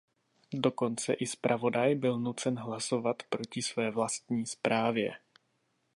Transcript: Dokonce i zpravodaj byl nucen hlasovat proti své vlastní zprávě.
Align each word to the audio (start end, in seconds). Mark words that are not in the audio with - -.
Dokonce 0.53 1.13
i 1.13 1.27
zpravodaj 1.27 1.95
byl 1.95 2.19
nucen 2.19 2.59
hlasovat 2.59 3.23
proti 3.29 3.61
své 3.61 3.91
vlastní 3.91 4.45
zprávě. 4.45 5.11